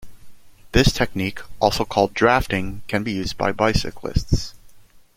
[0.71, 4.55] This technique, also called Drafting can be used by bicyclists.